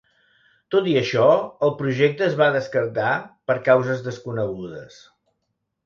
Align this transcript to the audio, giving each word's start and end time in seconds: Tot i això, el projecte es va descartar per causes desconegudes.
Tot 0.75 0.87
i 0.93 0.95
això, 1.01 1.27
el 1.67 1.75
projecte 1.83 2.27
es 2.29 2.39
va 2.41 2.49
descartar 2.57 3.13
per 3.51 3.61
causes 3.71 4.05
desconegudes. 4.11 5.03